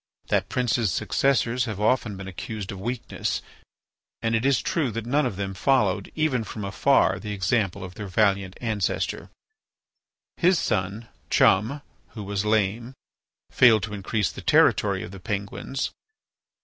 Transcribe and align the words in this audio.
That 0.29 0.49
prince's 0.49 0.91
successors 0.91 1.65
have 1.65 1.79
often 1.79 2.17
been 2.17 2.27
accused 2.27 2.71
of 2.71 2.79
weakness, 2.81 3.39
and 4.19 4.33
it 4.33 4.47
is 4.47 4.59
true 4.59 4.89
that 4.89 5.05
none 5.05 5.27
of 5.27 5.35
them 5.35 5.53
followed, 5.53 6.11
even 6.15 6.43
from 6.43 6.65
afar, 6.65 7.19
the 7.19 7.33
example 7.33 7.83
of 7.83 7.93
their 7.93 8.07
valiant 8.07 8.57
ancestor. 8.59 9.29
His 10.37 10.57
son, 10.57 11.07
Chum, 11.29 11.83
who 12.15 12.23
was 12.23 12.45
lame, 12.45 12.95
failed 13.51 13.83
to 13.83 13.93
increase 13.93 14.31
the 14.31 14.41
territory 14.41 15.03
of 15.03 15.11
the 15.11 15.19
Penguins. 15.19 15.91